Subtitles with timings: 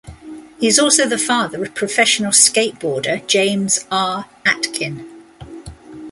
[0.59, 4.25] He is also the father of professional skateboarder James R.
[4.47, 5.05] Atkin.